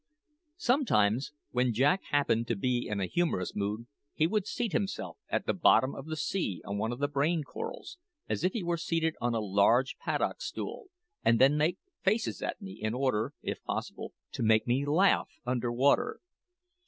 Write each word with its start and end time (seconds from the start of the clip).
Sometimes, 0.57 1.31
when 1.51 1.75
Jack 1.75 2.01
happened 2.09 2.47
to 2.47 2.55
be 2.55 2.87
in 2.89 2.99
a 2.99 3.05
humorous 3.05 3.51
frame, 3.51 3.85
he 4.15 4.25
would 4.25 4.47
seat 4.47 4.73
himself 4.73 5.19
at 5.29 5.45
the 5.45 5.53
bottom 5.53 5.93
of 5.93 6.07
the 6.07 6.15
sea 6.15 6.59
on 6.65 6.79
one 6.79 6.91
of 6.91 6.97
the 6.97 7.07
brain 7.07 7.43
corals, 7.43 7.99
as 8.27 8.43
if 8.43 8.53
he 8.53 8.63
were 8.63 8.77
seated 8.77 9.13
on 9.21 9.35
a 9.35 9.39
large 9.39 9.99
paddock 9.99 10.41
stool, 10.41 10.87
and 11.23 11.37
then 11.37 11.55
make 11.55 11.77
faces 12.01 12.41
at 12.41 12.59
me 12.59 12.71
in 12.81 12.95
order, 12.95 13.35
if 13.43 13.63
possible, 13.63 14.11
to 14.31 14.41
make 14.41 14.65
me 14.65 14.87
laugh 14.87 15.29
under 15.45 15.71
water. 15.71 16.19